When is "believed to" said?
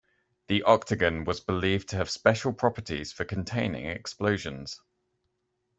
1.41-1.97